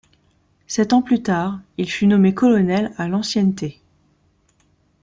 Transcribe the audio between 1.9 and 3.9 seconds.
nommé colonel à l'ancienneté.